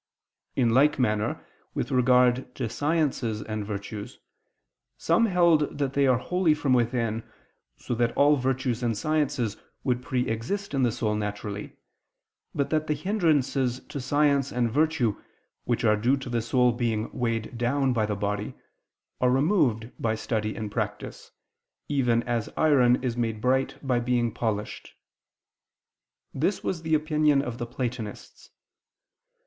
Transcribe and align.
In 0.55 0.71
like 0.71 0.97
manner 0.97 1.45
with 1.75 1.91
regard 1.91 2.55
to 2.55 2.67
sciences 2.69 3.43
and 3.43 3.63
virtues, 3.63 4.17
some 4.97 5.27
held 5.27 5.77
that 5.77 5.93
they 5.93 6.07
are 6.07 6.17
wholly 6.17 6.55
from 6.55 6.73
within, 6.73 7.21
so 7.77 7.93
that 7.93 8.11
all 8.17 8.35
virtues 8.35 8.81
and 8.81 8.97
sciences 8.97 9.57
would 9.83 10.01
pre 10.01 10.27
exist 10.27 10.73
in 10.73 10.81
the 10.81 10.91
soul 10.91 11.13
naturally, 11.13 11.73
but 12.55 12.71
that 12.71 12.87
the 12.87 12.95
hindrances 12.95 13.79
to 13.81 14.01
science 14.01 14.51
and 14.51 14.71
virtue, 14.71 15.21
which 15.65 15.83
are 15.85 15.95
due 15.95 16.17
to 16.17 16.29
the 16.31 16.41
soul 16.41 16.71
being 16.71 17.11
weighed 17.15 17.55
down 17.55 17.93
by 17.93 18.07
the 18.07 18.15
body, 18.15 18.55
are 19.19 19.29
removed 19.29 19.91
by 19.99 20.15
study 20.15 20.55
and 20.55 20.71
practice, 20.71 21.29
even 21.87 22.23
as 22.23 22.49
iron 22.57 22.97
is 23.03 23.15
made 23.15 23.39
bright 23.39 23.77
by 23.85 23.99
being 23.99 24.33
polished. 24.33 24.95
This 26.33 26.63
was 26.63 26.81
the 26.81 26.95
opinion 26.95 27.43
of 27.43 27.59
the 27.59 27.67
Platonists. 27.67 28.49